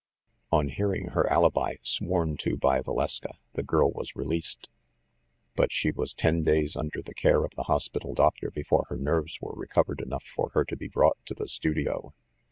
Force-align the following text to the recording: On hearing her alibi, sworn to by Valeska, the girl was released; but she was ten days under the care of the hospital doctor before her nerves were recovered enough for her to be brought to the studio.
On 0.51 0.69
hearing 0.69 1.09
her 1.09 1.31
alibi, 1.31 1.75
sworn 1.83 2.35
to 2.37 2.57
by 2.57 2.81
Valeska, 2.81 3.35
the 3.53 3.61
girl 3.61 3.91
was 3.91 4.15
released; 4.15 4.67
but 5.55 5.71
she 5.71 5.91
was 5.91 6.15
ten 6.15 6.41
days 6.41 6.75
under 6.75 7.03
the 7.03 7.13
care 7.13 7.43
of 7.45 7.53
the 7.53 7.65
hospital 7.69 8.15
doctor 8.15 8.49
before 8.49 8.87
her 8.89 8.97
nerves 8.97 9.37
were 9.41 9.53
recovered 9.53 10.01
enough 10.01 10.23
for 10.23 10.49
her 10.55 10.65
to 10.65 10.75
be 10.75 10.87
brought 10.87 11.23
to 11.27 11.35
the 11.35 11.47
studio. 11.47 12.15